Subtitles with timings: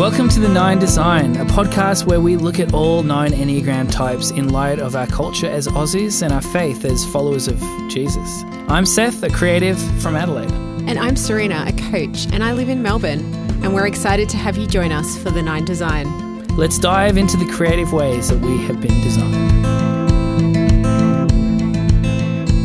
[0.00, 4.30] Welcome to the Nine Design, a podcast where we look at all nine Enneagram types
[4.30, 8.42] in light of our culture as Aussies and our faith as followers of Jesus.
[8.68, 10.50] I'm Seth, a creative from Adelaide.
[10.88, 13.20] And I'm Sarina, a coach, and I live in Melbourne.
[13.62, 16.46] And we're excited to have you join us for the Nine Design.
[16.56, 19.89] Let's dive into the creative ways that we have been designed.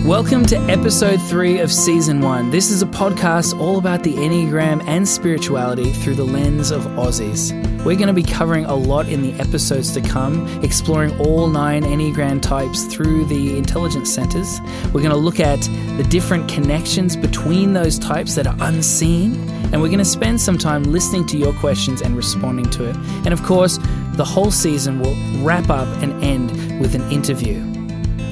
[0.05, 2.51] Welcome to episode three of season one.
[2.51, 7.51] This is a podcast all about the Enneagram and spirituality through the lens of Aussies.
[7.83, 11.81] We're going to be covering a lot in the episodes to come, exploring all nine
[11.81, 14.61] Enneagram types through the intelligence centers.
[14.93, 15.59] We're going to look at
[15.97, 19.33] the different connections between those types that are unseen,
[19.73, 22.95] and we're going to spend some time listening to your questions and responding to it.
[23.25, 23.79] And of course,
[24.13, 27.74] the whole season will wrap up and end with an interview.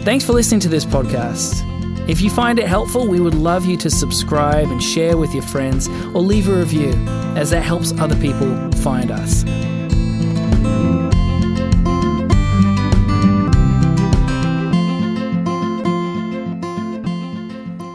[0.03, 1.63] Thanks for listening to this podcast.
[2.09, 5.43] If you find it helpful, we would love you to subscribe and share with your
[5.43, 6.91] friends or leave a review,
[7.37, 9.45] as that helps other people find us.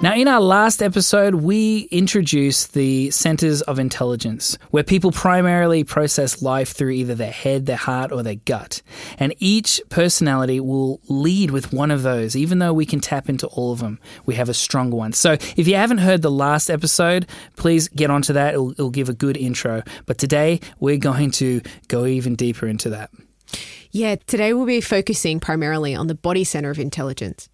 [0.01, 6.41] Now, in our last episode, we introduced the centers of intelligence, where people primarily process
[6.41, 8.81] life through either their head, their heart, or their gut.
[9.19, 13.49] And each personality will lead with one of those, even though we can tap into
[13.49, 13.99] all of them.
[14.25, 15.15] We have a stronger one.
[15.15, 17.27] So, if you haven't heard the last episode,
[17.57, 18.55] please get onto that.
[18.55, 19.83] It'll, it'll give a good intro.
[20.07, 23.11] But today, we're going to go even deeper into that.
[23.91, 27.49] Yeah, today we'll be focusing primarily on the body center of intelligence.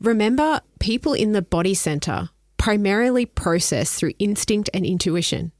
[0.00, 5.50] Remember, people in the body center primarily process through instinct and intuition.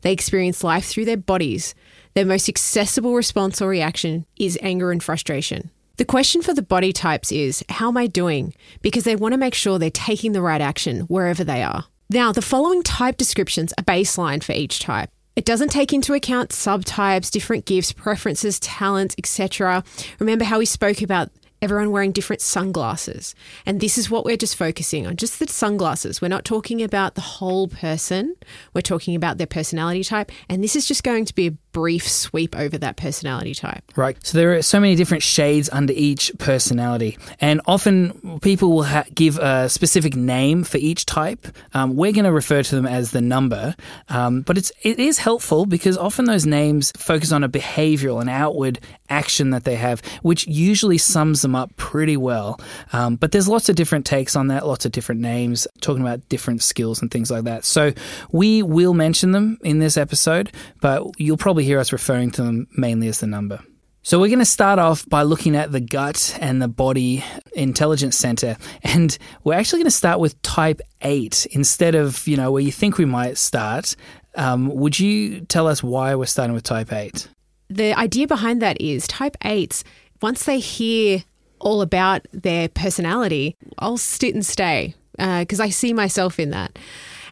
[0.00, 1.74] They experience life through their bodies.
[2.14, 5.70] Their most accessible response or reaction is anger and frustration.
[5.96, 8.52] The question for the body types is, How am I doing?
[8.82, 11.84] Because they want to make sure they're taking the right action wherever they are.
[12.10, 15.10] Now, the following type descriptions are baseline for each type.
[15.36, 19.84] It doesn't take into account subtypes, different gifts, preferences, talents, etc.
[20.18, 21.30] Remember how we spoke about
[21.64, 23.34] everyone wearing different sunglasses.
[23.64, 26.20] And this is what we're just focusing on just the sunglasses.
[26.20, 28.36] We're not talking about the whole person,
[28.74, 30.30] we're talking about their personality type.
[30.50, 33.82] And this is just going to be a brief sweep over that personality type.
[33.96, 34.16] Right.
[34.24, 37.18] So there are so many different shades under each personality.
[37.40, 41.46] And often people will ha- give a specific name for each type.
[41.74, 43.74] Um, we're going to refer to them as the number.
[44.08, 48.28] Um, but it's, it is helpful because often those names focus on a behavioral, an
[48.28, 48.78] outward
[49.10, 52.60] action that they have, which usually sums them up pretty well.
[52.92, 56.26] Um, but there's lots of different takes on that, lots of different names, talking about
[56.28, 57.64] different skills and things like that.
[57.64, 57.92] So
[58.30, 62.66] we will mention them in this episode, but you'll probably hear us referring to them
[62.76, 63.60] mainly as the number.
[64.02, 68.16] So, we're going to start off by looking at the gut and the body intelligence
[68.16, 68.58] center.
[68.82, 72.70] And we're actually going to start with type 8 instead of, you know, where you
[72.70, 73.96] think we might start.
[74.34, 77.28] Um, would you tell us why we're starting with type 8?
[77.70, 79.84] The idea behind that is type 8s,
[80.20, 81.24] once they hear
[81.58, 86.78] all about their personality, I'll sit and stay because uh, I see myself in that.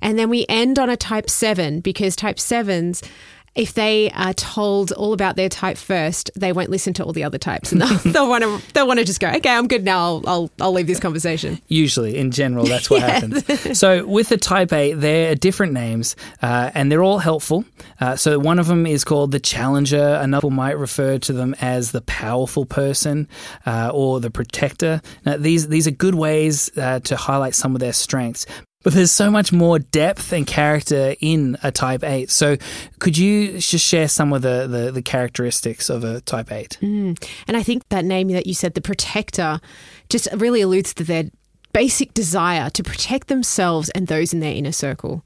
[0.00, 3.06] And then we end on a type 7 because type 7s
[3.54, 7.24] if they are told all about their type first, they won't listen to all the
[7.24, 9.98] other types, and they'll, want to they'll want to just go, okay, I'm good now.
[9.98, 11.60] I'll I'll, I'll leave this conversation.
[11.68, 13.78] Usually, in general, that's what happens.
[13.78, 17.64] So with the type 8, they're different names, uh, and they're all helpful.
[18.00, 20.18] Uh, so one of them is called the challenger.
[20.20, 23.28] Another might refer to them as the powerful person
[23.66, 25.00] uh, or the protector.
[25.26, 28.46] Now, these these are good ways uh, to highlight some of their strengths.
[28.82, 32.30] But there's so much more depth and character in a Type 8.
[32.30, 32.56] So
[32.98, 36.78] could you just share some of the, the, the characteristics of a Type 8?
[36.82, 37.24] Mm.
[37.46, 39.60] And I think that name that you said, the protector,
[40.08, 41.24] just really alludes to their
[41.72, 45.24] basic desire to protect themselves and those in their inner circle.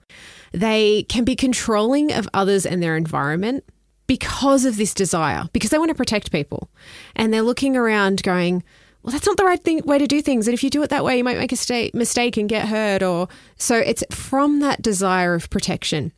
[0.53, 3.65] They can be controlling of others and their environment
[4.06, 6.71] because of this desire, because they want to protect people.
[7.17, 8.62] And they're looking around going,
[9.06, 10.49] well, that's not the right thing, way to do things.
[10.49, 12.67] And if you do it that way, you might make a sta- mistake and get
[12.67, 13.05] hurt.
[13.05, 16.12] Or so it's from that desire of protection.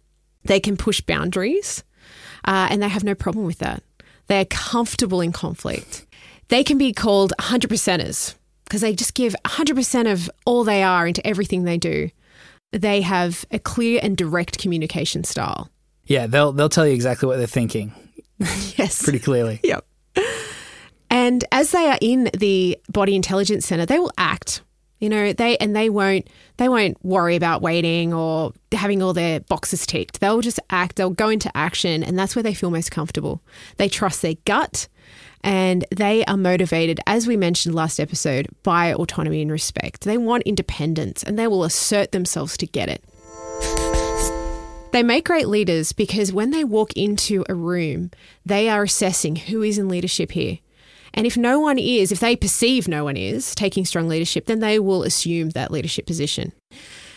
[0.44, 1.85] They can push boundaries,
[2.46, 3.82] uh, and they have no problem with that.
[4.29, 6.06] They're comfortable in conflict.
[6.49, 11.06] They can be called 100 percenters because they just give 100% of all they are
[11.06, 12.08] into everything they do.
[12.73, 15.70] They have a clear and direct communication style.
[16.06, 17.93] Yeah, they'll they'll tell you exactly what they're thinking.
[18.38, 19.02] yes.
[19.02, 19.61] Pretty clearly.
[19.62, 19.85] Yep.
[21.10, 24.62] And as they are in the body intelligence center, they will act.
[24.99, 29.40] You know, they and they won't they won't worry about waiting or having all their
[29.40, 30.20] boxes ticked.
[30.20, 33.40] They'll just act, they'll go into action and that's where they feel most comfortable.
[33.76, 34.88] They trust their gut
[35.44, 40.02] and they are motivated as we mentioned last episode by autonomy and respect.
[40.02, 43.04] They want independence and they will assert themselves to get it.
[44.90, 48.11] They make great leaders because when they walk into a room,
[48.44, 50.58] they are assessing who is in leadership here.
[51.19, 54.61] And if no one is, if they perceive no one is taking strong leadership, then
[54.61, 56.53] they will assume that leadership position.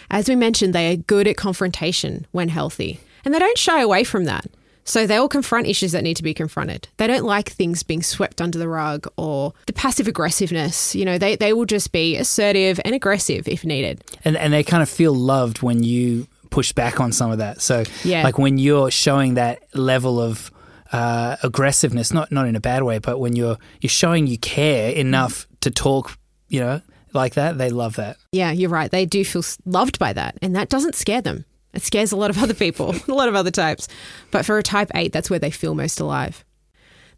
[0.09, 4.03] As we mentioned, they are good at confrontation when healthy, and they don't shy away
[4.03, 4.47] from that.
[4.85, 6.87] So they will confront issues that need to be confronted.
[6.97, 10.95] They don't like things being swept under the rug or the passive aggressiveness.
[10.95, 14.03] You know, they, they will just be assertive and aggressive if needed.
[14.25, 17.61] And, and they kind of feel loved when you push back on some of that.
[17.61, 18.23] So, Yeah.
[18.23, 20.51] like when you're showing that level of
[20.91, 24.91] uh, aggressiveness, not not in a bad way, but when you're you're showing you care
[24.91, 26.17] enough to talk,
[26.47, 26.81] you know,
[27.13, 28.17] like that, they love that.
[28.31, 28.91] Yeah, you're right.
[28.91, 31.45] They do feel loved by that, and that doesn't scare them.
[31.73, 33.87] It scares a lot of other people, a lot of other types.
[34.29, 36.43] But for a type 8, that's where they feel most alive.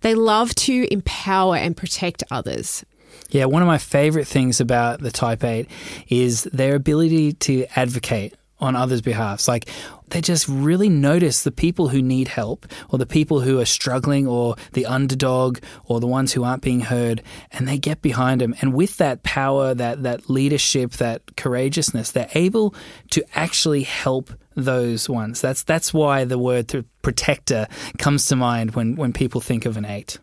[0.01, 2.85] They love to empower and protect others.
[3.29, 5.67] Yeah, one of my favorite things about the Type 8
[6.09, 9.48] is their ability to advocate on others' behalfs.
[9.48, 9.69] Like
[10.10, 14.25] they just really notice the people who need help or the people who are struggling
[14.25, 17.21] or the underdog or the ones who aren't being heard
[17.51, 18.56] and they get behind them.
[18.62, 22.74] And with that power, that, that leadership, that courageousness, they're able
[23.12, 25.42] to actually help those ones.
[25.42, 27.68] That's that's why the word protector
[27.98, 30.19] comes to mind when, when people think of an eight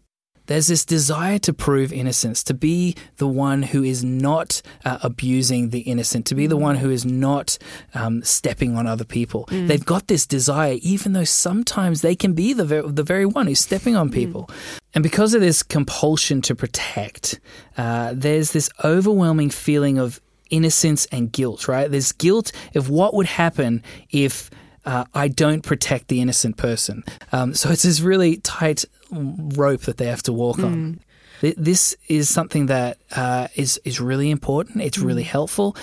[0.50, 5.70] there's this desire to prove innocence, to be the one who is not uh, abusing
[5.70, 7.56] the innocent, to be the one who is not
[7.94, 9.46] um, stepping on other people.
[9.68, 13.46] They've got this desire, even though sometimes they can be the, ver- the very one
[13.46, 14.50] who's stepping on people.
[14.92, 17.38] And because of this compulsion to protect,
[17.78, 20.20] uh, there's this overwhelming feeling of
[20.50, 21.88] innocence and guilt, right?
[21.88, 24.50] There's guilt of what would happen if
[24.84, 27.04] uh, I don't protect the innocent person.
[27.30, 31.00] Um, so it's this really tight rope that they have to walk on.
[31.40, 34.82] This is something that uh, is is really important.
[34.82, 35.76] It's really helpful,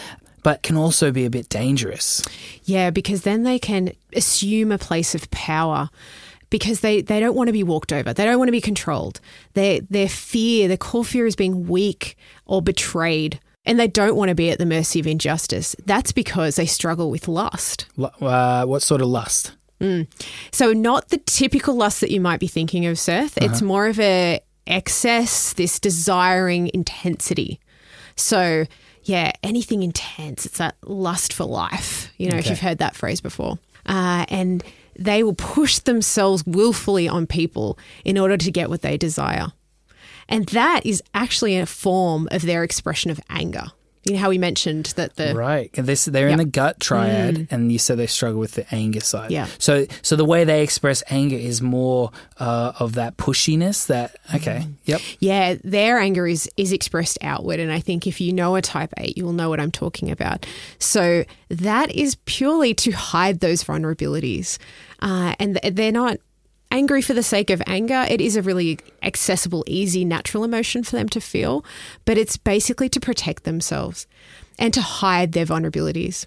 [0.44, 2.24] but can also be a bit dangerous.
[2.64, 5.90] Yeah, because then they can assume a place of power
[6.50, 8.14] because they, they don't want to be walked over.
[8.14, 9.20] They don't want to be controlled.
[9.54, 13.40] Their, their fear, their core fear is being weak or betrayed.
[13.66, 15.76] And they don't want to be at the mercy of injustice.
[15.86, 17.86] That's because they struggle with lust.
[18.00, 19.57] Uh, what sort of lust?
[20.52, 23.38] So, not the typical lust that you might be thinking of, Seth.
[23.38, 27.60] It's more of a excess, this desiring intensity.
[28.16, 28.66] So,
[29.04, 30.46] yeah, anything intense.
[30.46, 32.12] It's that lust for life.
[32.18, 33.60] You know, if you've heard that phrase before.
[33.86, 34.64] Uh, and
[35.00, 39.48] they will push themselves willfully on people in order to get what they desire.
[40.28, 43.68] And that is actually a form of their expression of anger.
[44.08, 45.70] You know how we mentioned that the Right.
[45.74, 46.46] This, they're in Yep.
[46.46, 49.32] the gut triad, and you said they struggle with the anger side.
[49.32, 49.48] Yeah.
[49.60, 53.88] So, so the way they express anger is more uh, of that pushiness.
[53.88, 54.68] That okay.
[54.86, 55.02] Yep.
[55.20, 58.94] Yeah, their anger is is expressed outward, and I think if you know a type
[58.98, 60.46] eight, you will know what I'm talking about.
[60.80, 64.58] So that is purely to hide those vulnerabilities,
[65.02, 66.18] uh, and th- they're not
[66.72, 68.06] angry for the sake of anger.
[68.10, 71.64] It is a really accessible, easy, natural emotion for them to feel,
[72.06, 74.08] but it's basically to protect themselves
[74.60, 76.26] and to hide their vulnerabilities.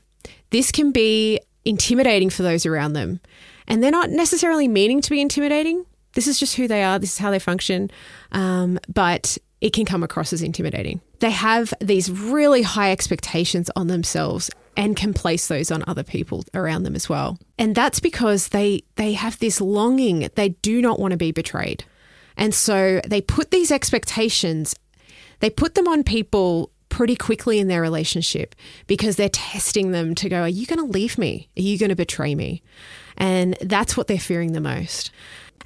[0.51, 3.21] This can be intimidating for those around them,
[3.69, 5.85] and they're not necessarily meaning to be intimidating.
[6.15, 6.99] This is just who they are.
[6.99, 7.91] This is how they function.
[8.33, 11.01] Um, but it can come across as intimidating.
[11.21, 16.45] They have these really high expectations on themselves and can place those on other people
[16.55, 17.39] around them as well.
[17.59, 20.29] And that's because they they have this longing.
[20.35, 21.85] They do not want to be betrayed.
[22.37, 24.75] And so they put these expectations,
[25.41, 28.55] they put them on people pretty quickly in their relationship
[28.87, 31.49] because they're testing them to go, Are you going to leave me?
[31.57, 32.63] Are you going to betray me?
[33.17, 35.11] And that's what they're fearing the most.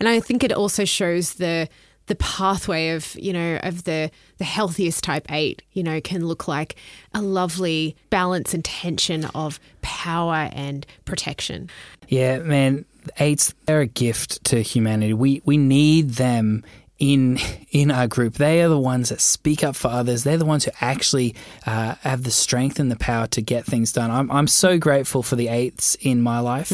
[0.00, 1.68] And I think it also shows the
[2.06, 6.46] the pathway of you know of the the healthiest type 8 you know can look
[6.46, 6.76] like
[7.14, 11.70] a lovely balance and tension of power and protection
[12.08, 12.84] Yeah, man,
[13.18, 15.14] eights they're a gift to humanity.
[15.14, 16.62] We we need them
[16.98, 17.38] in
[17.70, 18.34] in our group.
[18.34, 20.24] They are the ones that speak up for others.
[20.24, 21.34] They're the ones who actually
[21.66, 24.10] uh, have the strength and the power to get things done.
[24.10, 26.70] I'm I'm so grateful for the eights in my life.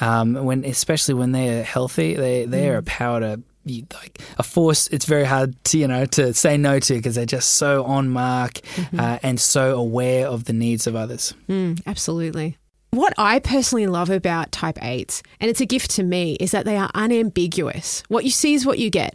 [0.00, 3.40] Um, when especially when they are healthy, they they are a power to.
[3.70, 7.14] You- Like a force, it's very hard to you know to say no to because
[7.14, 8.60] they're just so on mark
[8.98, 11.34] uh, and so aware of the needs of others.
[11.48, 12.56] Mm, absolutely.
[12.90, 16.64] What I personally love about type 8s, and it's a gift to me, is that
[16.64, 18.02] they are unambiguous.
[18.08, 19.14] What you see is what you get.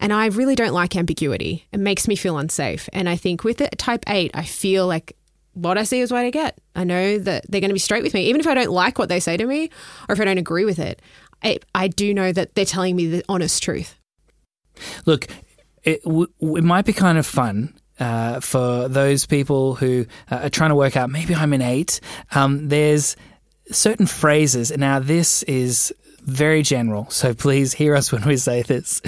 [0.00, 1.66] And I really don't like ambiguity.
[1.70, 2.88] It makes me feel unsafe.
[2.92, 5.16] And I think with it, type 8, I feel like
[5.52, 6.58] what I see is what I get.
[6.74, 8.26] I know that they're going to be straight with me.
[8.26, 9.70] Even if I don't like what they say to me
[10.08, 11.00] or if I don't agree with it,
[11.44, 13.94] I, I do know that they're telling me the honest truth.
[15.06, 15.26] Look,
[15.82, 20.50] it, w- it might be kind of fun uh, for those people who uh, are
[20.50, 22.00] trying to work out maybe I'm an eight.
[22.34, 23.16] Um, there's
[23.70, 24.76] certain phrases.
[24.76, 29.02] Now, this is very general, so please hear us when we say this.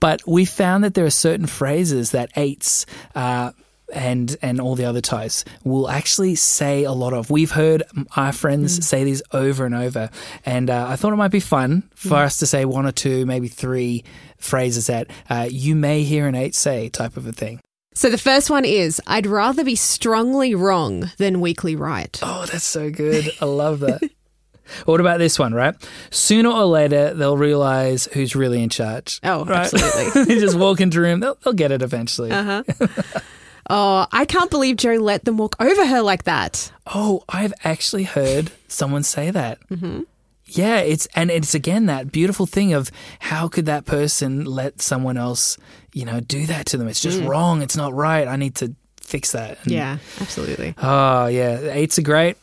[0.00, 3.52] But we found that there are certain phrases that eights uh,
[3.92, 7.30] and and all the other types will actually say a lot of.
[7.30, 7.82] We've heard
[8.16, 8.82] our friends mm.
[8.82, 10.10] say these over and over,
[10.44, 12.24] and uh, I thought it might be fun for mm.
[12.24, 14.04] us to say one or two, maybe three
[14.38, 17.60] phrases that uh, you may hear an eight say, type of a thing.
[17.94, 22.16] So the first one is I'd rather be strongly wrong than weakly right.
[22.22, 23.28] Oh, that's so good.
[23.40, 24.00] I love that.
[24.84, 25.74] what about this one, right?
[26.10, 29.18] Sooner or later, they'll realize who's really in charge.
[29.24, 29.72] Oh, right?
[29.72, 30.24] absolutely.
[30.34, 32.30] they just walk into a room, they'll, they'll get it eventually.
[32.30, 32.86] Uh huh.
[33.68, 36.72] oh, I can't believe Joe let them walk over her like that.
[36.86, 39.58] Oh, I've actually heard someone say that.
[39.68, 40.02] Mm-hmm.
[40.46, 45.18] Yeah, it's and it's again that beautiful thing of how could that person let someone
[45.18, 45.58] else,
[45.92, 46.88] you know, do that to them?
[46.88, 47.28] It's just mm.
[47.28, 47.60] wrong.
[47.60, 48.26] It's not right.
[48.26, 49.58] I need to fix that.
[49.64, 50.74] And, yeah, absolutely.
[50.78, 52.38] Oh yeah, eights are great.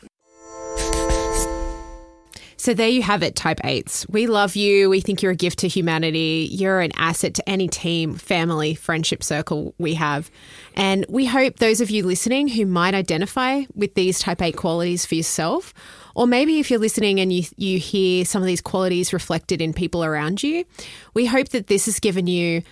[2.66, 4.08] So there you have it, type eights.
[4.10, 4.90] We love you.
[4.90, 6.50] We think you're a gift to humanity.
[6.52, 10.32] You're an asset to any team, family, friendship circle we have.
[10.74, 15.06] And we hope those of you listening who might identify with these type eight qualities
[15.06, 15.76] for yourself,
[16.16, 19.72] or maybe if you're listening and you, you hear some of these qualities reflected in
[19.72, 20.66] people around you,
[21.14, 22.64] we hope that this has given you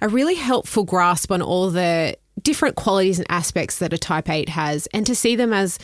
[0.00, 4.48] a really helpful grasp on all the different qualities and aspects that a type 8
[4.48, 5.78] has and to see them as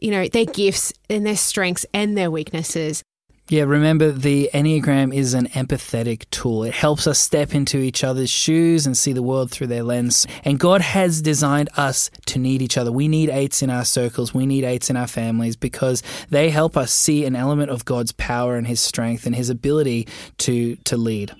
[0.00, 3.02] you know, their gifts and their strengths and their weaknesses.
[3.50, 6.62] Yeah, remember the Enneagram is an empathetic tool.
[6.62, 10.24] It helps us step into each other's shoes and see the world through their lens.
[10.44, 12.92] And God has designed us to need each other.
[12.92, 16.76] We need eights in our circles, we need eights in our families because they help
[16.76, 20.06] us see an element of God's power and his strength and his ability
[20.38, 21.34] to to lead.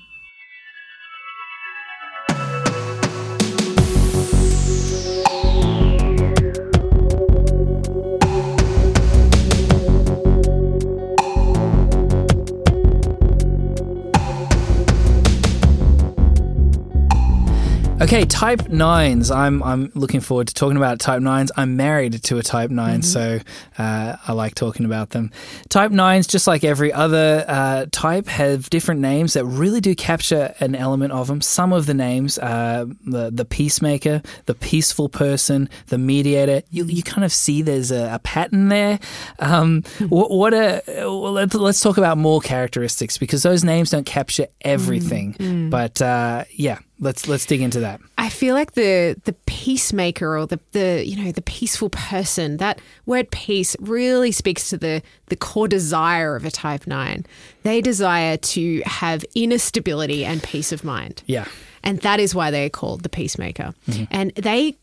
[18.03, 19.31] Okay, type nines.
[19.31, 21.53] I'm I'm looking forward to talking about type nines.
[21.55, 23.03] I'm married to a type 9 mm-hmm.
[23.03, 23.41] so
[23.77, 25.31] uh, I like talking about them.
[25.69, 30.55] Type nines, just like every other uh, type, have different names that really do capture
[30.61, 31.43] an element of them.
[31.43, 36.63] Some of the names, uh, the the peacemaker, the peaceful person, the mediator.
[36.71, 38.99] You, you kind of see there's a, a pattern there.
[39.41, 44.07] Um, what, what a well, let's, let's talk about more characteristics because those names don't
[44.07, 45.35] capture everything.
[45.35, 45.69] Mm-hmm.
[45.69, 48.01] But uh, yeah let's let's dig into that.
[48.19, 52.81] I feel like the the peacemaker or the the you know the peaceful person that
[53.07, 57.27] word peace really speaks to the the core desire of a type 9.
[57.63, 61.23] They desire to have inner stability and peace of mind.
[61.27, 61.47] Yeah.
[61.83, 63.75] And that is why they are called the peacemaker.
[63.89, 64.05] Mm-hmm.
[64.11, 64.77] And they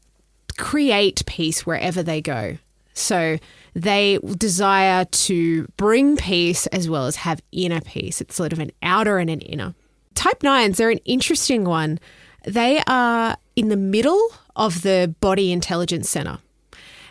[0.58, 2.58] create peace wherever they go.
[2.94, 3.38] So
[3.76, 8.22] they desire to bring peace as well as have inner peace.
[8.22, 9.76] It's sort of an outer and an inner.
[10.18, 12.00] Type 9s, they're an interesting one.
[12.44, 16.40] They are in the middle of the body intelligence center.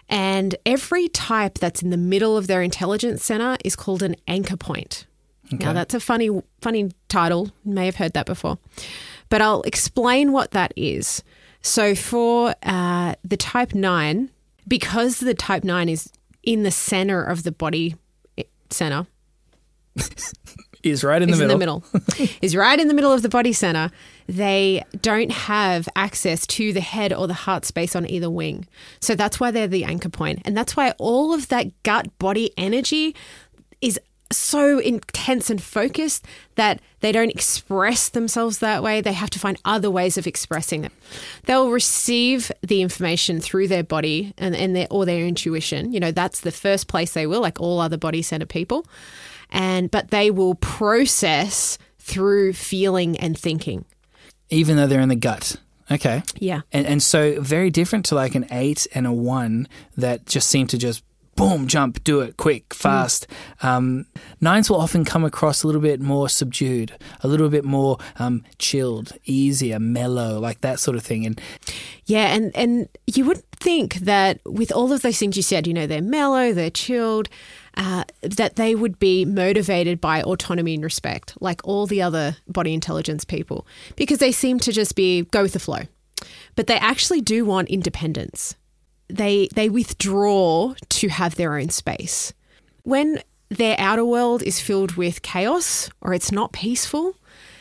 [0.08, 4.56] And every type that's in the middle of their intelligence center is called an anchor
[4.56, 5.06] point.
[5.54, 5.64] Okay.
[5.64, 7.52] Now that's a funny funny title.
[7.64, 8.58] You may have heard that before.
[9.28, 11.22] But I'll explain what that is.
[11.62, 14.30] So for uh, the type 9,
[14.66, 16.10] because the type 9 is
[16.42, 17.94] in the center of the body
[18.36, 19.06] eh, center,
[20.90, 21.52] is right in the middle.
[21.52, 22.28] In the middle.
[22.42, 23.90] is right in the middle of the body center.
[24.28, 28.66] They don't have access to the head or the heart space on either wing.
[29.00, 30.42] So that's why they're the anchor point.
[30.44, 33.14] And that's why all of that gut body energy
[33.80, 34.00] is
[34.32, 36.24] so intense and focused
[36.56, 39.00] that they don't express themselves that way.
[39.00, 40.92] They have to find other ways of expressing it.
[41.44, 45.92] They'll receive the information through their body and, and their or their intuition.
[45.92, 48.84] You know, that's the first place they will, like all other body center people
[49.50, 53.84] and but they will process through feeling and thinking.
[54.48, 55.56] Even though they're in the gut.
[55.90, 56.22] Okay.
[56.38, 56.62] Yeah.
[56.72, 60.66] And and so very different to like an eight and a one that just seem
[60.68, 61.02] to just
[61.36, 63.26] boom, jump, do it quick, fast.
[63.60, 63.68] Mm.
[63.68, 64.06] Um,
[64.40, 68.42] nines will often come across a little bit more subdued, a little bit more um,
[68.58, 71.26] chilled, easier, mellow, like that sort of thing.
[71.26, 71.40] And
[72.06, 75.74] yeah, and and you would think that with all of those things you said, you
[75.74, 77.28] know, they're mellow, they're chilled
[77.76, 82.72] uh, that they would be motivated by autonomy and respect, like all the other body
[82.72, 83.66] intelligence people,
[83.96, 85.82] because they seem to just be go with the flow.
[86.54, 88.56] But they actually do want independence.
[89.08, 92.32] They they withdraw to have their own space.
[92.82, 97.16] When their outer world is filled with chaos or it's not peaceful,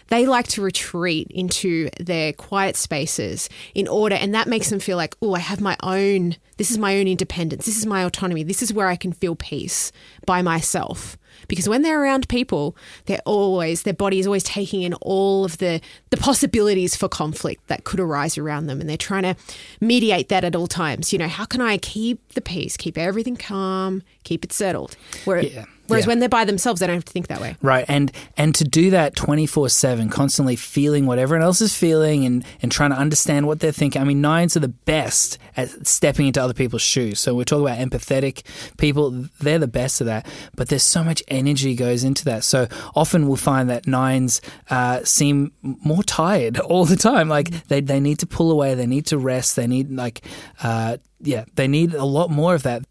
[0.08, 4.98] they like to retreat into their quiet spaces in order, and that makes them feel
[4.98, 8.44] like, oh, I have my own, this is my own independence, this is my autonomy,
[8.44, 9.92] this is where I can feel peace
[10.26, 11.18] by myself.
[11.48, 15.58] Because when they're around people, they're always, their body is always taking in all of
[15.58, 18.80] the, the possibilities for conflict that could arise around them.
[18.80, 19.36] And they're trying to
[19.82, 21.12] mediate that at all times.
[21.12, 24.96] You know, how can I keep the peace, keep everything calm, keep it settled?
[25.26, 25.66] Where, Yeah.
[25.88, 26.10] Whereas Yeah.
[26.10, 27.56] when they're by themselves, they don't have to think that way.
[27.62, 31.76] Right, and and to do that twenty four seven, constantly feeling what everyone else is
[31.76, 34.02] feeling, and and trying to understand what they're thinking.
[34.02, 37.20] I mean, nines are the best at stepping into other people's shoes.
[37.20, 38.44] So we're talking about empathetic
[38.78, 40.26] people; they're the best of that.
[40.56, 42.44] But there's so much energy goes into that.
[42.44, 47.30] So often we'll find that nines uh, seem more tired all the time.
[47.30, 50.22] Like they they need to pull away, they need to rest, they need like
[50.64, 52.84] uh, yeah, they need a lot more of that.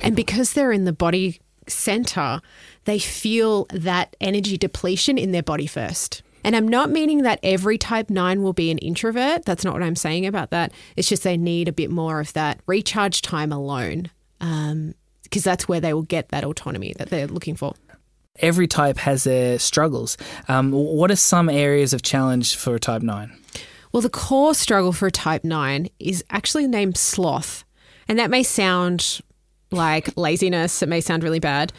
[0.00, 2.40] And because they're in the body center,
[2.84, 6.22] they feel that energy depletion in their body first.
[6.44, 9.44] And I'm not meaning that every type 9 will be an introvert.
[9.44, 10.72] That's not what I'm saying about that.
[10.96, 15.80] It's just they need a bit more of that recharge time alone because that's where
[15.80, 17.74] they will get that autonomy that they're looking for.
[18.40, 20.16] Every type has their struggles.
[20.48, 23.32] Um, what are some areas of challenge for a type nine?
[23.92, 27.64] Well, the core struggle for a type 9 is actually named sloth.
[28.08, 29.20] And that may sound
[29.72, 31.72] like laziness, it may sound really bad.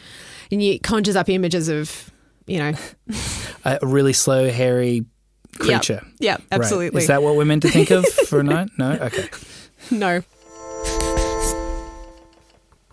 [0.50, 2.10] And it conjures up images of,
[2.46, 2.72] you know,
[3.64, 5.04] A really slow, hairy
[5.58, 6.04] creature.
[6.18, 6.42] yeah, Right.
[6.52, 7.02] absolutely.
[7.02, 8.68] Is that what we're meant to think of for a night?
[8.78, 8.92] No?
[9.00, 9.28] Okay.
[9.90, 10.22] No.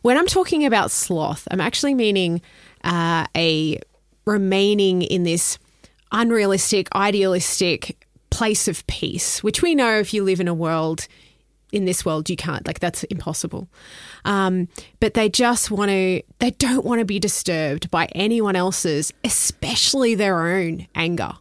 [0.01, 2.41] When I'm talking about sloth, I'm actually meaning
[2.83, 3.79] uh, a
[4.25, 5.59] remaining in this
[6.11, 11.07] unrealistic, idealistic place of peace, which we know if you live in a world,
[11.71, 12.65] in this world, you can't.
[12.67, 13.67] Like, that's impossible.
[14.25, 14.67] Um,
[14.99, 20.15] but they just want to, they don't want to be disturbed by anyone else's, especially
[20.15, 21.33] their own anger.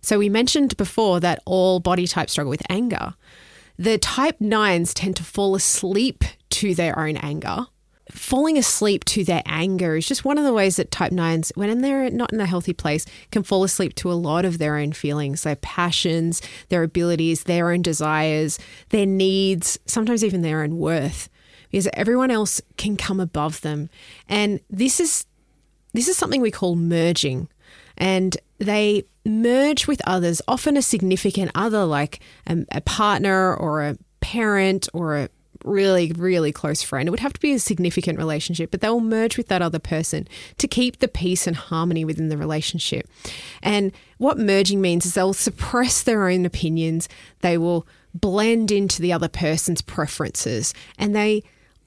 [0.00, 3.14] So we mentioned before that all body types struggle with anger.
[3.78, 7.66] The type nines tend to fall asleep to their own anger.
[8.14, 11.80] Falling asleep to their anger is just one of the ways that type nines, when
[11.80, 14.92] they're not in a healthy place, can fall asleep to a lot of their own
[14.92, 18.56] feelings, their passions, their abilities, their own desires,
[18.90, 21.28] their needs, sometimes even their own worth,
[21.72, 23.90] because everyone else can come above them.
[24.28, 25.26] And this is
[25.92, 27.48] this is something we call merging.
[27.96, 33.96] And they merge with others, often a significant other, like a, a partner or a
[34.20, 35.28] parent or a
[35.64, 37.08] really, really close friend.
[37.08, 40.28] It would have to be a significant relationship, but they'll merge with that other person
[40.58, 43.08] to keep the peace and harmony within the relationship.
[43.62, 47.08] And what merging means is they'll suppress their own opinions,
[47.40, 51.42] they will blend into the other person's preferences, and they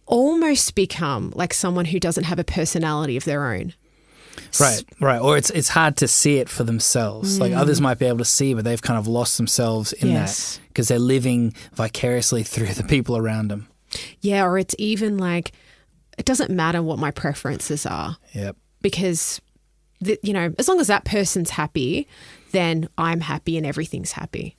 [0.05, 3.73] almost become like someone who doesn't have a personality of their own.
[4.59, 5.19] Right, right.
[5.19, 7.39] Or it's it's hard to see it for themselves.
[7.39, 7.57] Like Mm.
[7.57, 10.57] others might be able to see, but they've kind of lost themselves in Yes.
[10.57, 13.67] that because they're living vicariously through the people around them.
[14.21, 15.51] Yeah, or it's even like
[16.17, 18.55] it doesn't matter what my preferences are Yep.
[18.81, 19.39] because
[20.01, 22.07] the, you know, as long as that person's happy,
[22.51, 24.55] then I'm happy and everything's happy.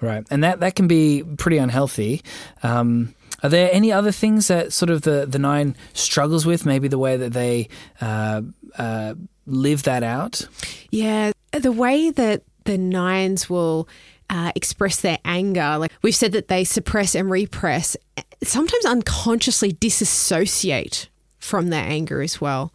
[0.00, 2.22] Right, and that that can be pretty unhealthy.
[2.62, 3.14] Um,
[3.44, 6.64] are there any other things that sort of the the nine struggles with?
[6.64, 7.68] Maybe the way that they
[8.00, 8.40] uh,
[8.78, 9.14] uh,
[9.46, 10.48] live that out.
[10.90, 13.86] Yeah, the way that the nines will
[14.30, 17.98] uh, express their anger, like we've said that they suppress and repress,
[18.42, 22.72] sometimes unconsciously disassociate from their anger as well,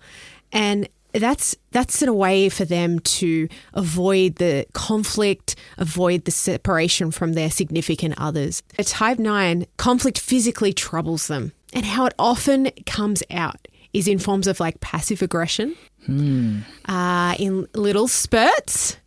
[0.52, 7.12] and that's that's in a way for them to avoid the conflict, avoid the separation
[7.12, 8.62] from their significant others.
[8.78, 14.20] A type nine conflict physically troubles them, and how it often comes out is in
[14.20, 15.76] forms of like passive aggression
[16.88, 18.98] uh, in little spurts.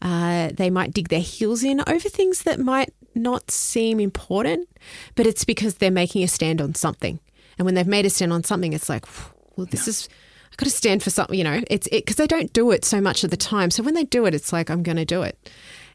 [0.00, 4.68] Uh, they might dig their heels in over things that might not seem important,
[5.14, 7.20] but it's because they're making a stand on something.
[7.58, 9.06] And when they've made a stand on something, it's like,
[9.54, 10.08] well, this is,
[10.52, 12.84] I've got to stand for something, you know, it's it because they don't do it
[12.84, 13.70] so much of the time.
[13.70, 15.50] So when they do it, it's like, I'm going to do it.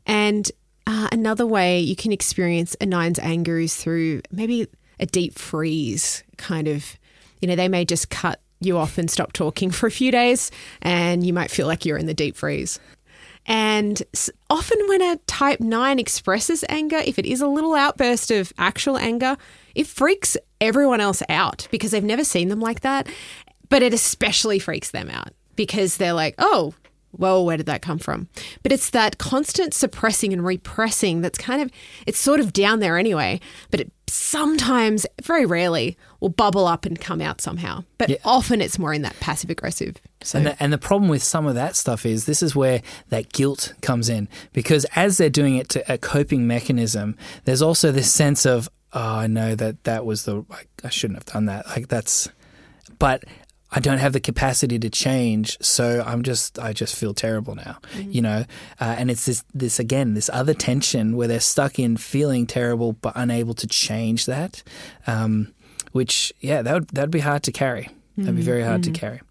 [0.07, 0.51] And
[0.87, 4.67] uh, another way you can experience a nine's anger is through maybe
[4.99, 6.97] a deep freeze kind of,
[7.39, 10.49] you know, they may just cut you off and stop talking for a few days,
[10.81, 12.79] and you might feel like you're in the deep freeze.
[13.45, 14.01] And
[14.49, 18.97] often, when a type 9 expresses anger, if it is a little outburst of actual
[18.97, 19.37] anger,
[19.75, 23.07] it freaks everyone else out because they've never seen them like that.
[23.69, 26.73] But it especially freaks them out because they're like, oh,
[27.17, 28.27] well, where did that come from?
[28.63, 31.71] But it's that constant suppressing and repressing that's kind of,
[32.05, 33.39] it's sort of down there anyway,
[33.71, 37.83] but it sometimes, very rarely, will bubble up and come out somehow.
[37.97, 38.17] But Yeah.
[38.23, 39.95] often it's more in that passive aggressive.
[40.21, 42.81] So, And the, and the problem with some of that stuff is this is where
[43.09, 47.91] that guilt comes in because as they're doing it to a coping mechanism, there's also
[47.91, 51.45] this sense of oh, I know that that was the like, I shouldn't have done
[51.45, 51.67] that.
[51.67, 52.29] Like that's,
[52.99, 53.23] but
[53.71, 57.79] I don't have the capacity to change, so I'm just I just feel terrible now,
[57.97, 58.45] you know.
[58.79, 62.93] Uh, and it's this this again this other tension where they're stuck in feeling terrible
[62.93, 64.63] but unable to change that,
[65.05, 65.53] um,
[65.91, 67.89] which yeah that would that'd be hard to carry.
[68.17, 69.21] That'd be very hard to carry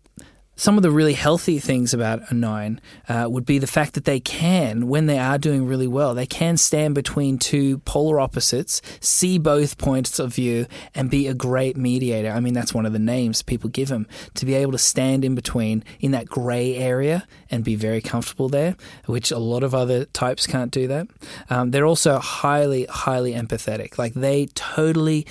[0.56, 4.06] some of the really healthy things about a nine uh, would be the fact that
[4.06, 8.80] they can, when they are doing really well, they can stand between two polar opposites,
[9.00, 12.30] see both points of view, and be a great mediator.
[12.30, 15.24] I mean, that's one of the names people give them to be able to stand
[15.24, 19.74] in between in that grey area and be very comfortable there, which a lot of
[19.74, 21.06] other types can't do that.
[21.50, 23.98] Um, they're also highly, highly empathetic.
[23.98, 25.26] Like they totally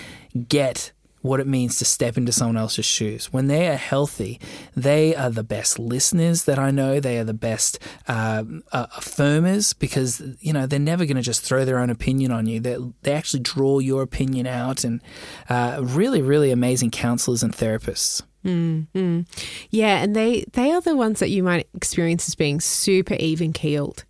[0.47, 0.91] get
[1.25, 3.33] what it means to step into someone else's shoes.
[3.33, 4.39] When they are healthy,
[4.75, 6.99] they are the best listeners that I know.
[6.99, 11.41] They are the best uh, uh, affirmers because you know they're never going to just
[11.41, 12.59] throw their own opinion on you.
[12.59, 15.01] They they actually draw your opinion out, and
[15.49, 18.21] uh, really, really amazing counselors and therapists.
[19.71, 23.53] yeah, and they, they are the ones that you might experience as being super even
[23.53, 24.05] keeled.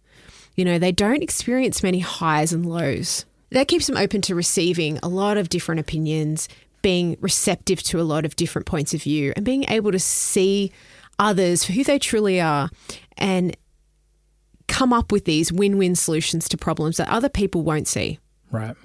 [0.55, 3.25] You know, they don't experience many highs and lows.
[3.51, 6.49] That keeps them open to receiving a lot of different opinions,
[6.85, 10.71] being receptive to a lot of different points of view, and being able to see
[11.17, 12.69] others for who they truly are
[13.17, 13.57] and
[14.67, 18.19] come up with these win win solutions to problems that other people won't see.
[18.51, 18.75] Right.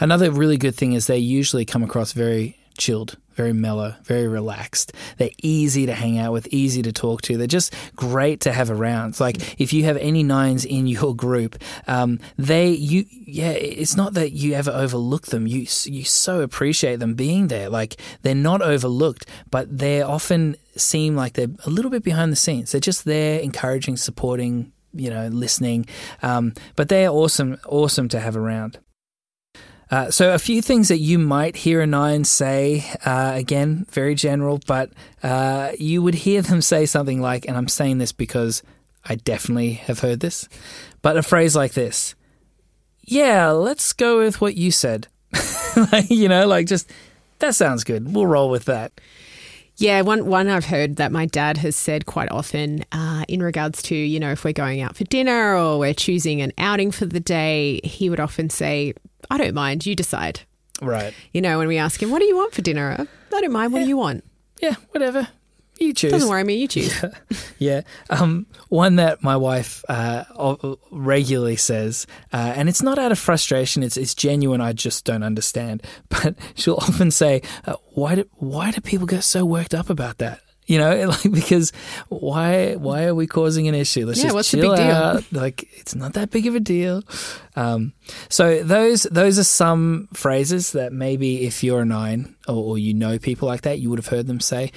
[0.00, 4.92] Another really good thing is they usually come across very chilled, very mellow, very relaxed.
[5.18, 7.36] They're easy to hang out with, easy to talk to.
[7.36, 9.10] They're just great to have around.
[9.10, 13.96] It's like if you have any nines in your group, um, they you yeah, it's
[13.96, 15.46] not that you ever overlook them.
[15.46, 17.68] You you so appreciate them being there.
[17.68, 22.36] Like they're not overlooked, but they often seem like they're a little bit behind the
[22.36, 22.72] scenes.
[22.72, 25.86] They're just there, encouraging, supporting, you know, listening.
[26.22, 28.78] Um, but they're awesome, awesome to have around.
[29.90, 34.16] Uh, so, a few things that you might hear a nine say, uh, again, very
[34.16, 34.90] general, but
[35.22, 38.64] uh, you would hear them say something like, and I'm saying this because
[39.04, 40.48] I definitely have heard this,
[41.02, 42.16] but a phrase like this
[43.02, 45.06] Yeah, let's go with what you said.
[45.92, 46.90] like, you know, like just,
[47.38, 48.12] that sounds good.
[48.12, 48.92] We'll roll with that.
[49.78, 53.82] Yeah, one one I've heard that my dad has said quite often uh, in regards
[53.82, 57.04] to you know if we're going out for dinner or we're choosing an outing for
[57.04, 58.94] the day, he would often say,
[59.30, 60.40] "I don't mind, you decide."
[60.82, 61.14] Right.
[61.32, 63.72] You know, when we ask him, "What do you want for dinner?" "I don't mind.
[63.72, 64.24] What do you want?"
[64.60, 65.28] Yeah, whatever.
[65.78, 66.12] You choose.
[66.12, 66.56] Doesn't worry me.
[66.56, 67.04] You choose.
[67.58, 67.82] Yeah.
[68.10, 70.24] Um, one that my wife uh,
[70.90, 75.22] regularly says, uh, and it's not out of frustration, it's, it's genuine, I just don't
[75.22, 75.82] understand.
[76.10, 80.18] But she'll often say, uh, why, do, why do people get so worked up about
[80.18, 80.40] that?
[80.66, 81.72] You know, like because
[82.08, 84.04] why why are we causing an issue?
[84.06, 84.94] Let's Yeah, just what's the chill big deal?
[84.94, 85.24] out.
[85.32, 87.02] Like it's not that big of a deal.
[87.54, 87.92] Um,
[88.28, 92.94] so those those are some phrases that maybe if you're a nine or, or you
[92.94, 94.72] know people like that, you would have heard them say.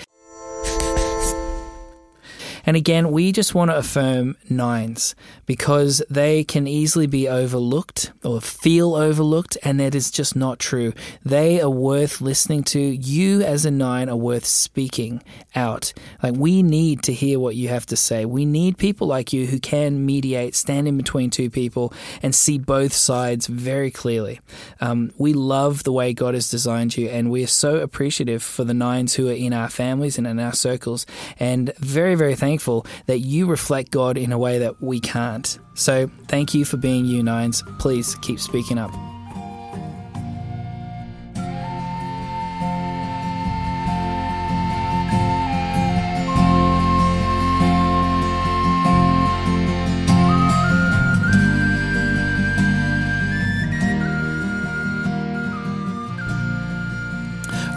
[2.65, 5.15] And again, we just want to affirm nines
[5.50, 10.94] because they can easily be overlooked or feel overlooked, and that is just not true.
[11.26, 12.80] They are worth listening to.
[12.80, 15.24] You, as a nine, are worth speaking
[15.56, 15.92] out.
[16.22, 18.26] Like, we need to hear what you have to say.
[18.26, 22.60] We need people like you who can mediate, stand in between two people, and see
[22.60, 24.40] both sides very clearly.
[24.80, 28.66] Um, we love the way God has designed you, and we are so appreciative for
[28.66, 31.08] the nines who are in our families and in our circles,
[31.40, 35.38] and very, very thankful that you reflect God in a way that we can't.
[35.73, 37.63] So, thank you for being you, nines.
[37.78, 38.91] Please keep speaking up.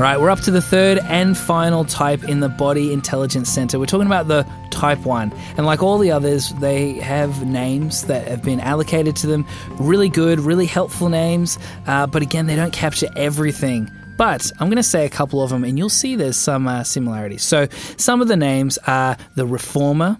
[0.02, 3.78] All right, we're up to the third and final type in the Body Intelligence Center.
[3.78, 4.44] We're talking about the
[4.82, 5.32] Type 1.
[5.56, 9.46] And like all the others, they have names that have been allocated to them.
[9.78, 11.56] Really good, really helpful names.
[11.86, 13.88] Uh, but again, they don't capture everything.
[14.18, 16.82] But I'm going to say a couple of them, and you'll see there's some uh,
[16.82, 17.44] similarities.
[17.44, 20.16] So some of the names are the Reformer,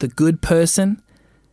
[0.00, 1.02] the Good Person,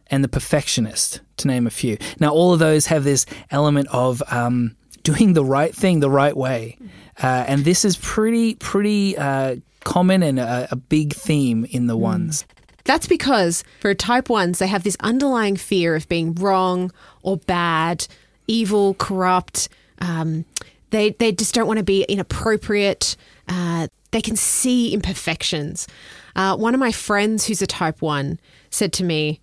[0.07, 1.97] and the Perfectionist, to name a few.
[2.21, 6.37] Now, all of those have this element of um, doing the right thing the right
[6.37, 6.77] way.
[7.21, 11.97] Uh, and this is pretty, pretty uh, common and a, a big theme in the
[11.97, 12.45] ones.
[12.85, 16.91] That's because for type ones, they have this underlying fear of being wrong
[17.21, 18.07] or bad,
[18.47, 19.69] evil, corrupt.
[19.99, 20.45] Um,
[20.89, 23.15] they, they just don't want to be inappropriate.
[23.47, 25.87] Uh, they can see imperfections.
[26.35, 29.39] Uh, one of my friends who's a type one said to me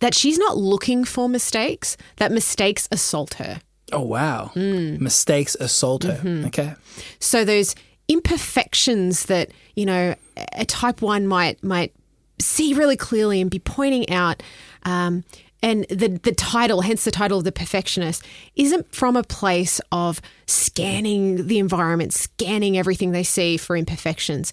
[0.00, 3.60] that she's not looking for mistakes, that mistakes assault her.
[3.92, 4.50] Oh, wow.
[4.54, 6.20] Mistakes assault her.
[6.46, 6.74] Okay.
[7.20, 7.74] So those
[8.08, 10.14] imperfections that, you know,
[10.54, 11.92] a type one might might
[12.40, 14.42] see really clearly and be pointing out
[14.84, 15.24] um,
[15.62, 20.20] and the the title, hence the title of the perfectionist, isn't from a place of
[20.46, 24.52] scanning the environment, scanning everything they see for imperfections.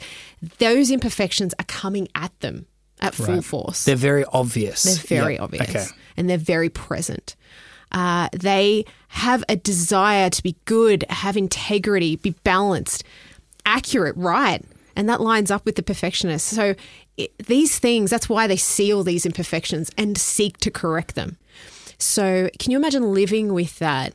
[0.57, 2.65] Those imperfections are coming at them
[3.01, 3.85] at full force.
[3.85, 4.83] They're very obvious.
[4.83, 5.41] They're very Yep.
[5.43, 5.85] obvious Okay.
[6.17, 7.35] and they're very present.
[7.91, 13.03] Uh, they have a desire to be good, have integrity, be balanced,
[13.65, 14.63] accurate, right.
[14.95, 16.47] And that lines up with the perfectionist.
[16.47, 16.75] So
[17.17, 21.37] it, these things, that's why they see all these imperfections and seek to correct them.
[21.97, 24.13] So can you imagine living with that?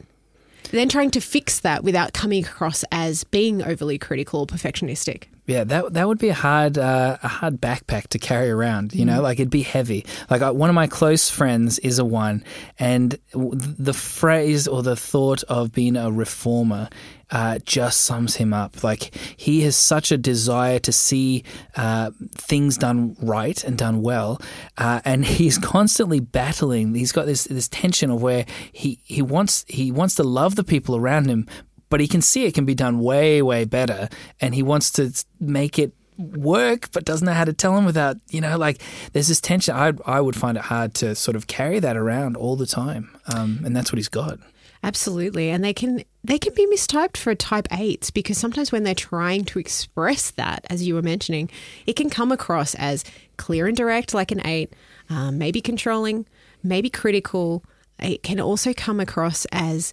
[0.70, 5.24] Then trying to fix that without coming across as being overly critical or perfectionistic.
[5.50, 8.94] Yeah, that that would be a hard uh, a hard backpack to carry around.
[8.94, 9.08] You Mm.
[9.08, 10.04] know, like it'd be heavy.
[10.30, 12.44] Like I, one of my close friends is a one,
[12.78, 16.88] and w- the phrase or the thought of being a reformer
[17.32, 18.82] uh, just sums him up.
[18.84, 21.44] Like he has such a desire to see
[21.76, 24.40] uh, things done right and done well,
[24.78, 26.94] uh, and he's constantly battling.
[26.94, 30.64] He's got this this tension of where he he wants he wants to love the
[30.64, 31.46] people around him,
[31.90, 34.08] but he can see it can be done way way better.
[34.40, 38.14] And he wants to make it work but doesn't know how to tell him without
[38.28, 38.80] you know like
[39.12, 39.74] there's this tension.
[39.74, 43.10] I i would find it hard to sort of carry that around all the time.
[43.34, 44.38] Um, and that's what he's got.
[44.82, 48.82] Absolutely, and they can they can be mistyped for a type eights because sometimes when
[48.82, 51.50] they're trying to express that, as you were mentioning,
[51.86, 53.04] it can come across as
[53.36, 54.72] clear and direct, like an eight,
[55.10, 56.26] um, maybe controlling,
[56.62, 57.62] maybe critical.
[57.98, 59.92] It can also come across as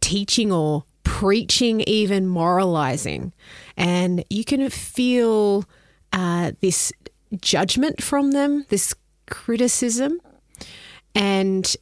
[0.00, 0.84] teaching or
[1.18, 3.32] preaching, even moralizing,
[3.76, 5.64] and you can feel
[6.12, 6.92] uh, this
[7.40, 8.94] judgment from them, this
[9.28, 10.20] criticism,
[11.16, 11.74] and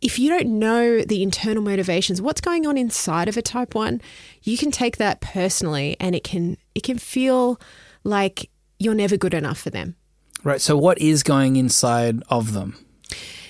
[0.00, 4.00] if you don't know the internal motivations, what's going on inside of a type 1,
[4.42, 7.60] you can take that personally and it can it can feel
[8.04, 9.96] like you're never good enough for them.
[10.44, 12.87] right so what is going inside of them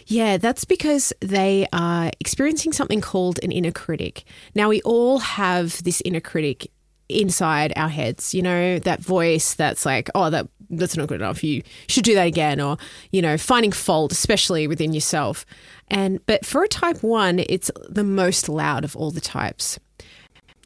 [0.09, 4.25] Yeah, that's because they are experiencing something called an inner critic.
[4.55, 6.71] Now, we all have this inner critic
[7.11, 11.45] inside our heads, you know, that voice that's like, oh, that that's not good enough.
[11.45, 12.79] You should do that again, or,
[13.13, 15.47] you know, finding fault, especially within yourself.
[15.89, 19.79] And but for a type one, it's the most loud of all the types.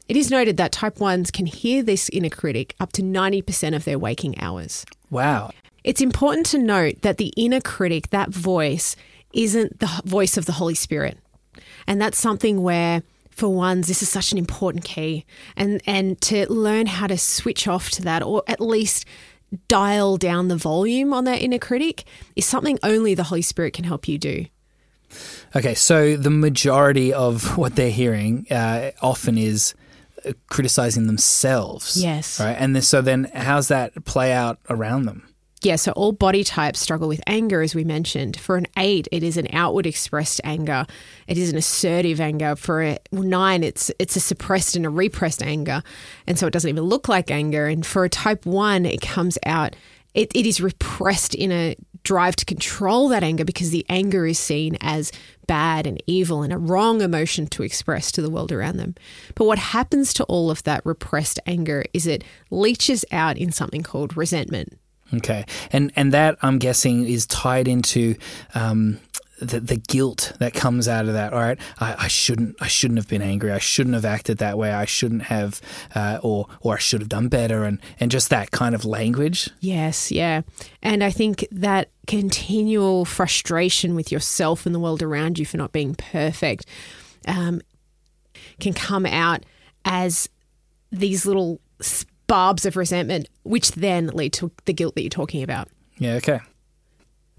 [0.07, 3.85] It is noted that type ones can hear this inner critic up to 90% of
[3.85, 4.85] their waking hours.
[5.09, 5.51] wow
[5.83, 8.97] It's important to note that the inner critic, that voice,
[9.33, 11.17] isn't the voice of the Holy Spirit.
[11.87, 15.25] And that's something where, for ones, this is such an important key.
[15.57, 19.05] And, and to learn how to switch off to that, or at least
[19.67, 23.83] dial down the volume on that inner critic, is something only the Holy Spirit can
[23.85, 24.45] help you do.
[25.55, 29.75] okay so the majority of what they're hearing uh, often is
[30.25, 32.39] uh, criticizing themselves Yes.
[32.39, 35.27] right and so then how's that play out around them
[35.63, 38.37] Yeah, so all body types struggle with anger, as we mentioned.
[38.37, 40.85] For an eight, it is an outward expressed anger.
[41.25, 42.57] It is an assertive anger.
[42.57, 45.81] For a nine, it's it's a suppressed and a repressed anger,
[46.27, 47.67] and so it doesn't even look like anger.
[47.67, 49.77] And for a type one, it comes out.
[50.13, 54.37] It, it is repressed in a drive to control that anger because the anger is
[54.37, 55.11] seen as
[55.47, 58.95] bad and evil and a wrong emotion to express to the world around them.
[59.33, 63.81] But what happens to all of that repressed anger is it leaches out in something
[63.81, 64.77] called resentment.
[65.15, 68.15] Okay, and and that I'm guessing is tied into
[68.55, 68.99] um,
[69.39, 71.33] the the guilt that comes out of that.
[71.33, 73.51] All right, I, I shouldn't I shouldn't have been angry.
[73.51, 74.71] I shouldn't have acted that way.
[74.71, 75.61] I shouldn't have,
[75.95, 77.63] uh, or or I should have done better.
[77.63, 79.49] And and just that kind of language.
[79.59, 80.41] Yes, yeah.
[80.81, 85.71] And I think that continual frustration with yourself and the world around you for not
[85.71, 86.65] being perfect
[87.27, 87.61] um,
[88.59, 89.45] can come out
[89.85, 90.29] as
[90.91, 91.59] these little
[92.33, 95.67] barbs of resentment, which then lead to the guilt that you're talking about.
[95.99, 96.13] Yeah.
[96.15, 96.39] Okay.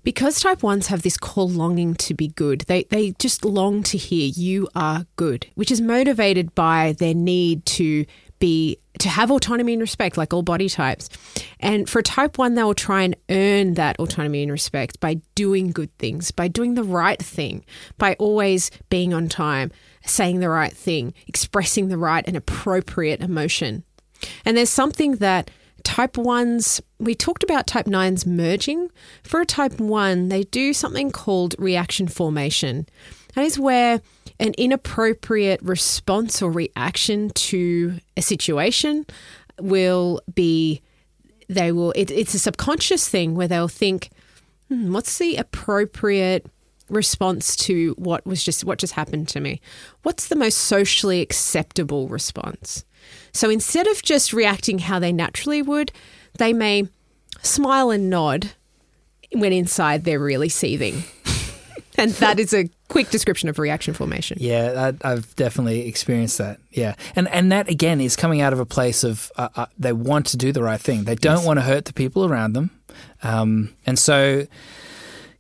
[0.05, 3.99] Because type ones have this core longing to be good, they, they just long to
[3.99, 8.07] hear you are good, which is motivated by their need to
[8.39, 11.09] be to have autonomy and respect, like all body types.
[11.59, 15.73] And for type one, they will try and earn that autonomy and respect by doing
[15.73, 17.65] good things, by doing the right thing,
[17.99, 19.73] by always being on time,
[20.07, 23.83] saying the right thing, expressing the right and appropriate emotion.
[24.45, 25.51] And there's something that
[25.85, 28.91] type ones, we talked about type nines merging.
[29.23, 32.87] For a type one, they do something called reaction formation.
[33.35, 34.01] That is where
[34.41, 39.07] an inappropriate response or reaction to a situation
[39.61, 40.83] will be,
[41.49, 44.11] they will, it, it's a subconscious thing where they'll think,
[44.69, 46.47] hmm, what's the appropriate
[46.91, 49.59] response to what was just what just happened to me
[50.03, 52.85] what's the most socially acceptable response
[53.35, 55.93] so instead of just reacting how they naturally would
[56.39, 56.89] they may
[57.43, 58.53] smile and nod
[59.33, 61.05] when inside they're really seething
[61.99, 66.61] and that is a quick description of reaction formation Yeah, I, I've definitely experienced that.
[66.71, 69.93] Yeah, and and that again is coming out of a place of uh, uh, they
[69.93, 71.05] want to do the right thing.
[71.05, 72.71] They don't want to hurt the people around them,
[73.23, 74.47] um, and so.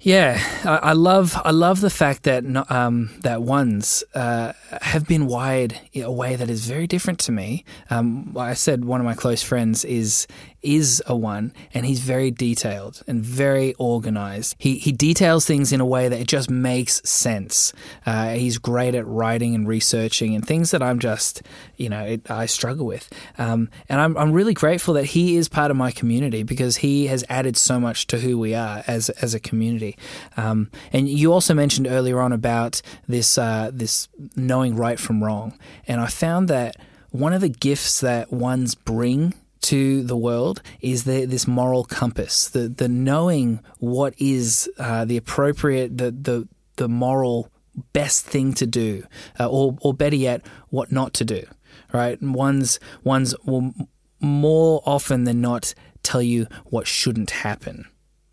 [0.04, 5.26] Yeah, I, I love I love the fact that um, that ones uh, have been
[5.26, 7.64] wired in a way that is very different to me.
[7.88, 10.26] Um, like I said one of my close friends is
[10.64, 14.57] is a one, and he's very detailed and very organized.
[14.59, 17.72] He he details things in a way that it just makes sense.
[18.07, 21.42] Uh, he's great at writing and researching and things that I'm just
[21.77, 23.12] you know it, I struggle with.
[23.38, 27.07] Um, and I'm I'm really grateful that he is part of my community because he
[27.07, 29.96] has added so much to who we are as as a community.
[30.37, 35.59] Um, and you also mentioned earlier on about this uh, this knowing right from wrong,
[35.87, 36.77] and I found that
[37.11, 42.48] one of the gifts that ones bring to the world is the, this moral compass,
[42.48, 47.50] the the knowing what is uh, the appropriate, the the the moral
[47.92, 49.05] best thing to do,
[49.40, 51.46] uh, or or better yet, what not to do.
[51.92, 53.72] Right, and one's one's will
[54.20, 57.87] more often than not tell you what shouldn't happen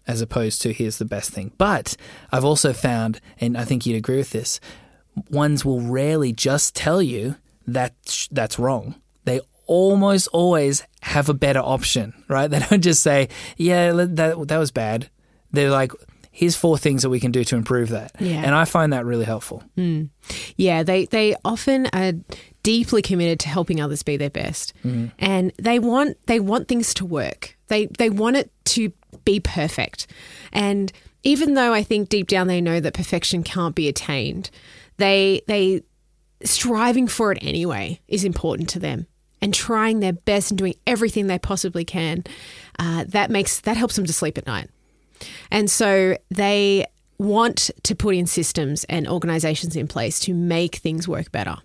[0.08, 1.52] as opposed to here's the best thing.
[1.58, 1.96] But
[2.32, 4.60] I've also found, and I think you'd agree with this,
[5.30, 7.36] ones will rarely just tell you
[7.68, 8.96] that sh- that's wrong.
[9.24, 12.50] They almost always have a better option, right?
[12.52, 15.10] They don't just say, "Yeah, that that was bad."
[15.52, 15.92] They're like,
[16.32, 18.42] "Here's four things that we can do to improve that," Yeah.
[18.44, 19.64] and I find that really helpful.
[19.76, 20.04] Hmm.
[20.56, 22.14] Yeah, they they often are
[22.64, 25.08] deeply committed to helping others be their best, mm-hmm.
[25.20, 27.58] and they want they want things to work.
[27.68, 28.92] They they want it to
[29.26, 30.08] be perfect,
[30.54, 30.92] and
[31.24, 34.50] even though I think deep down they know that perfection can't be attained,
[34.98, 35.82] they they
[36.44, 39.06] striving for it anyway is important to them,
[39.42, 42.24] and trying their best and doing everything they possibly can.
[42.80, 44.70] Uh, that makes that helps them to sleep at night.
[45.50, 46.86] And so they
[47.18, 51.58] want to put in systems and organizations in place to make things work better.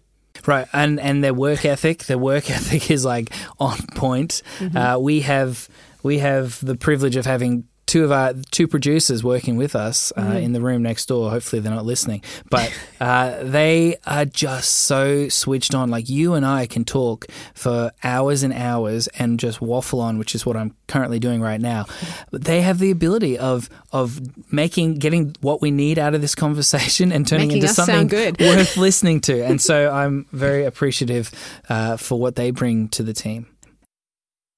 [0.46, 4.42] Right, and and their work ethic, their work ethic is like on point.
[4.74, 5.68] Uh, we have
[6.02, 10.22] we have the privilege of having two of our two producers working with us uh,
[10.22, 11.30] in the room next door.
[11.30, 15.90] Hopefully, they're not listening, but uh, they are just so switched on.
[15.90, 20.34] Like you and I can talk for hours and hours and just waffle on, which
[20.34, 21.86] is what I'm currently doing right now.
[22.30, 24.20] But they have the ability of of
[24.52, 28.38] making getting what we need out of this conversation and turning Making into something good.
[28.40, 29.44] worth listening to.
[29.44, 31.30] And so I'm very appreciative
[31.68, 33.46] uh, for what they bring to the team.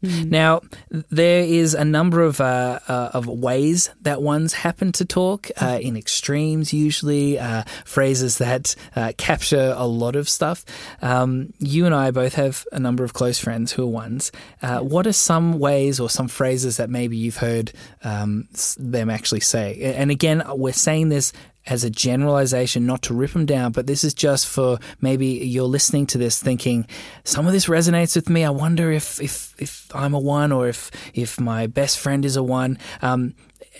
[0.00, 5.50] Now, there is a number of uh, uh, of ways that ones happen to talk
[5.60, 6.72] uh, in extremes.
[6.72, 10.64] Usually, uh, phrases that uh, capture a lot of stuff.
[11.02, 14.30] Um, you and I both have a number of close friends who are ones.
[14.62, 17.72] Uh, what are some ways or some phrases that maybe you've heard
[18.04, 18.46] um,
[18.78, 19.94] them actually say?
[19.96, 21.32] And again, we're saying this
[21.66, 25.64] as a generalization, not to rip them down, but this is just for maybe you're
[25.64, 26.86] listening to this thinking
[27.24, 28.44] some of this resonates with me.
[28.44, 32.36] I wonder if if if I'm a one or if if my best friend is
[32.36, 32.78] a one.
[33.02, 33.34] Um,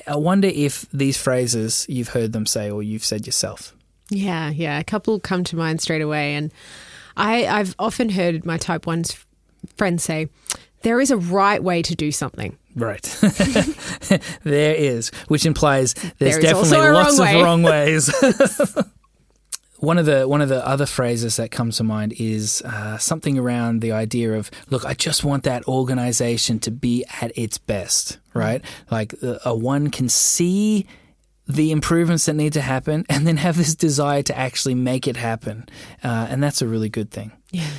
[0.07, 3.75] I wonder if these phrases you've heard them say or you've said yourself.
[4.11, 4.79] Yeah, yeah.
[4.79, 6.35] A couple come to mind straight away.
[6.35, 6.53] And
[7.17, 9.25] I, I've often heard my type one's
[9.77, 10.29] friends say,
[10.83, 12.57] there is a right way to do something.
[12.75, 13.03] Right.
[14.45, 18.13] there is, which implies there's There definitely lots wrong of wrong ways.
[19.79, 23.39] one of the one of the other phrases that comes to mind is uh, something
[23.39, 28.19] around the idea of look, I just want that organization to be at its best,
[28.35, 28.63] right?
[28.91, 30.87] Like uh, a one can see
[31.49, 35.17] the improvements that need to happen and then have this desire to actually make it
[35.17, 35.67] happen.
[36.05, 37.33] Uh, and that's a really good thing.
[37.51, 37.71] Yeah.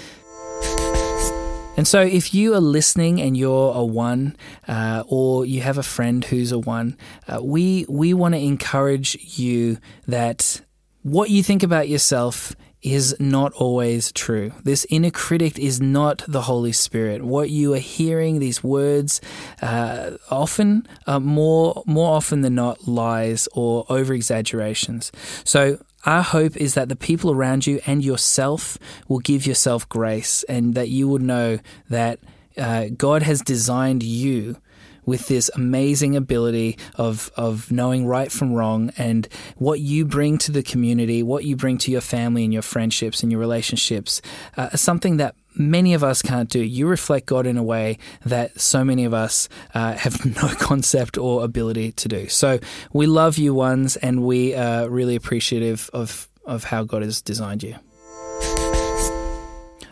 [1.79, 4.35] And so, if you are listening and you're a one,
[4.67, 9.17] uh, or you have a friend who's a one, uh, we we want to encourage
[9.39, 10.59] you that
[11.03, 14.51] what you think about yourself is not always true.
[14.65, 17.23] This inner critic is not the Holy Spirit.
[17.23, 19.21] What you are hearing, these words,
[19.61, 25.13] uh, often, uh, more more often than not, lies or over exaggerations.
[25.45, 28.77] So our hope is that the people around you and yourself
[29.07, 32.19] will give yourself grace and that you will know that
[32.57, 34.57] uh, God has designed you
[35.05, 39.27] with this amazing ability of of knowing right from wrong and
[39.57, 43.23] what you bring to the community, what you bring to your family and your friendships
[43.23, 44.21] and your relationships,
[44.55, 46.63] uh, something that many of us can't do.
[46.63, 51.17] You reflect God in a way that so many of us uh, have no concept
[51.17, 52.29] or ability to do.
[52.29, 52.59] So
[52.93, 57.61] we love you ones, and we are really appreciative of of how God has designed
[57.61, 57.75] you.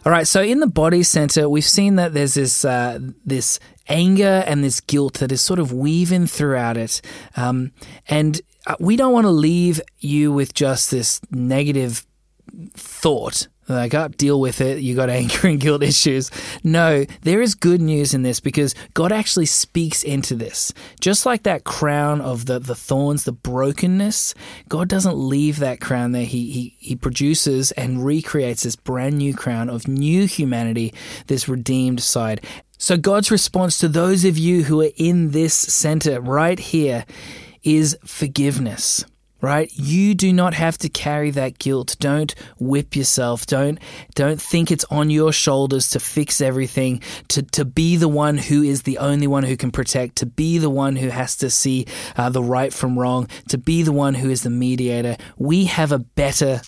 [0.05, 3.59] All right, so in the body center, we've seen that there's this uh, this
[3.89, 7.01] anger and this guilt that is sort of weaving throughout it,
[7.35, 7.73] um,
[8.07, 12.05] and uh, we don't want to leave you with just this negative
[12.73, 14.79] thought like, up, deal with it.
[14.79, 16.31] You got anger and guilt issues.
[16.63, 20.73] No, there is good news in this because God actually speaks into this.
[20.99, 24.33] Just like that crown of the, the thorns, the brokenness,
[24.69, 26.25] God doesn't leave that crown there.
[26.25, 30.93] He, he, he produces and recreates this brand new crown of new humanity,
[31.27, 32.45] this redeemed side.
[32.79, 37.05] So, God's response to those of you who are in this center right here
[37.63, 39.03] is forgiveness
[39.41, 39.71] right?
[39.73, 41.95] You do not have to carry that guilt.
[41.99, 43.45] Don't whip yourself.
[43.45, 43.79] Don't
[44.15, 48.63] don't think it's on your shoulders to fix everything to to be the one who
[48.63, 51.85] is the only one who can protect to be the one who has to see
[52.15, 55.17] uh, the right from wrong to be the one who is the mediator.
[55.37, 56.61] We have a better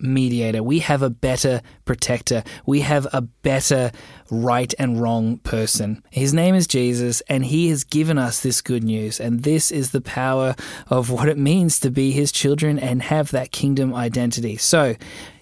[0.00, 0.62] mediator.
[0.62, 2.42] We have a better protector.
[2.66, 3.90] We have a better
[4.30, 6.02] right and wrong person.
[6.10, 9.20] His name is Jesus, and he has given us this good news.
[9.20, 10.54] And this is the power
[10.88, 14.56] of what it means to be his children and have that kingdom identity.
[14.56, 14.94] So,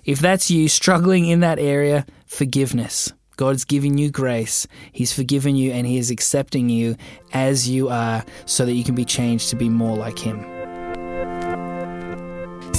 [0.04, 3.12] if that's you struggling in that area, forgiveness.
[3.36, 4.66] God's giving you grace.
[4.90, 6.96] He's forgiven you and He is accepting you
[7.32, 10.57] as you are so that you can be changed to be more like Him.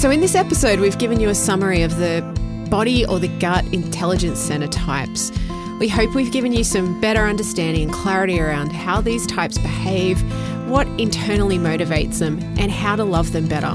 [0.00, 2.22] So, in this episode, we've given you a summary of the
[2.70, 5.30] body or the gut intelligence center types.
[5.78, 10.18] We hope we've given you some better understanding and clarity around how these types behave,
[10.70, 13.74] what internally motivates them, and how to love them better.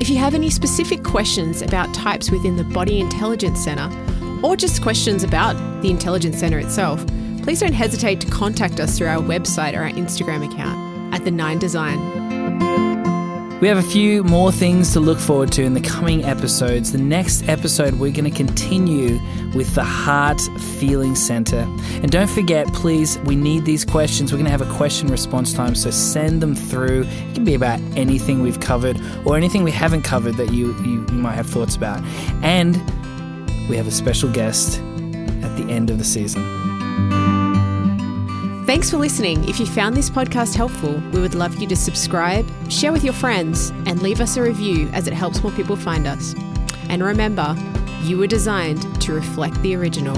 [0.00, 3.94] If you have any specific questions about types within the Body Intelligence Center,
[4.42, 7.06] or just questions about the Intelligence Center itself,
[7.42, 11.30] please don't hesitate to contact us through our website or our Instagram account at The
[11.30, 12.21] Nine Design.
[13.62, 16.90] We have a few more things to look forward to in the coming episodes.
[16.90, 19.20] The next episode, we're going to continue
[19.54, 20.40] with the Heart
[20.80, 21.60] Feeling Center.
[22.02, 24.32] And don't forget, please, we need these questions.
[24.32, 27.02] We're going to have a question response time, so send them through.
[27.04, 31.06] It can be about anything we've covered or anything we haven't covered that you, you,
[31.06, 32.02] you might have thoughts about.
[32.42, 32.74] And
[33.68, 36.61] we have a special guest at the end of the season.
[38.72, 39.46] Thanks for listening.
[39.46, 43.12] If you found this podcast helpful, we would love you to subscribe, share with your
[43.12, 46.34] friends, and leave us a review as it helps more people find us.
[46.88, 47.54] And remember,
[48.00, 50.16] you were designed to reflect the original.